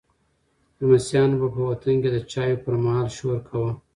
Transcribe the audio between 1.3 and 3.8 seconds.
به په وطن کې د چایو پر مهال شور کاوه.